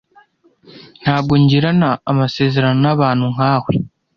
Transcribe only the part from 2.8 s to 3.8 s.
nabantu nkawe.